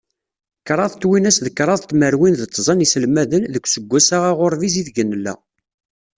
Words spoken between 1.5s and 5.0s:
kraḍ tmerwin d tẓa n yiselmaden, deg useggas-agi aɣurbiz ideg